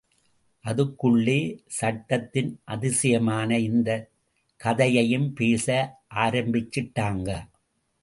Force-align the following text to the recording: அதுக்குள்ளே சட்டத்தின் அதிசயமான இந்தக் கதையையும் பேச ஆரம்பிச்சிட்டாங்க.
அதுக்குள்ளே 0.61 1.63
சட்டத்தின் 1.67 2.59
அதிசயமான 2.63 3.59
இந்தக் 3.59 4.09
கதையையும் 4.55 5.33
பேச 5.33 5.97
ஆரம்பிச்சிட்டாங்க. 6.15 7.47